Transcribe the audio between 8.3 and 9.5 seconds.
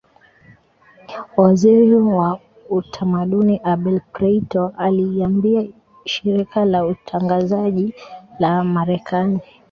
la marekani